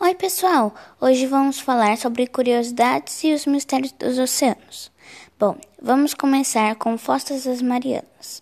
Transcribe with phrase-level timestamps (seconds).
[0.00, 0.74] Oi, pessoal!
[1.00, 4.90] Hoje vamos falar sobre curiosidades e os mistérios dos oceanos.
[5.38, 8.40] Bom, vamos começar com Fostas das Marianas.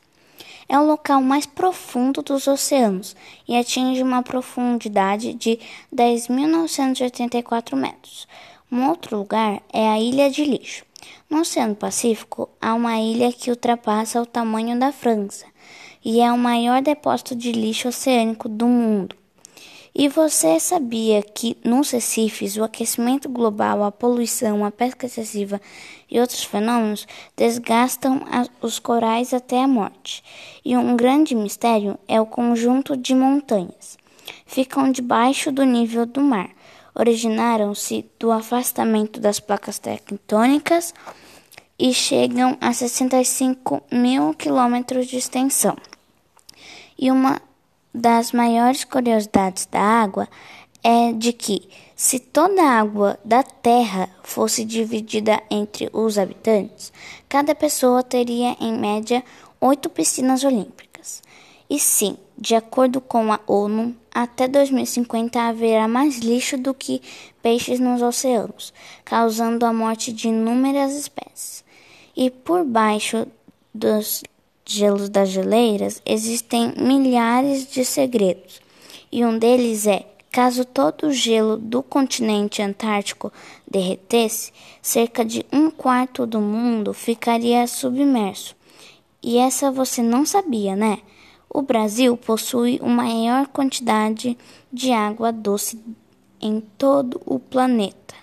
[0.66, 3.14] É o local mais profundo dos oceanos
[3.46, 5.60] e atinge uma profundidade de
[5.94, 8.26] 10.984 metros.
[8.70, 10.86] Um outro lugar é a Ilha de Lixo.
[11.28, 15.44] No Oceano Pacífico, há uma ilha que ultrapassa o tamanho da França
[16.02, 19.21] e é o maior depósito de lixo oceânico do mundo.
[19.94, 25.60] E você sabia que nos recifes o aquecimento global, a poluição, a pesca excessiva
[26.10, 27.06] e outros fenômenos
[27.36, 28.22] desgastam
[28.62, 30.24] os corais até a morte?
[30.64, 33.98] E um grande mistério é o conjunto de montanhas.
[34.46, 36.48] Ficam debaixo do nível do mar.
[36.94, 40.94] Originaram-se do afastamento das placas tectônicas
[41.78, 45.76] e chegam a 65 mil quilômetros de extensão.
[46.98, 47.42] E uma
[47.94, 50.28] das maiores curiosidades da água
[50.82, 56.92] é de que, se toda a água da Terra fosse dividida entre os habitantes,
[57.28, 59.22] cada pessoa teria, em média,
[59.60, 61.22] oito piscinas olímpicas.
[61.70, 67.00] E sim, de acordo com a ONU, até 2050 haverá mais lixo do que
[67.40, 68.74] peixes nos oceanos,
[69.04, 71.64] causando a morte de inúmeras espécies.
[72.16, 73.26] E por baixo
[73.72, 74.22] dos
[74.72, 78.60] gelos das geleiras, existem milhares de segredos,
[79.10, 83.30] e um deles é: caso todo o gelo do continente antártico
[83.70, 88.56] derretesse, cerca de um quarto do mundo ficaria submerso.
[89.22, 90.98] E essa você não sabia, né?
[91.48, 94.36] O Brasil possui a maior quantidade
[94.72, 95.78] de água doce
[96.40, 98.21] em todo o planeta.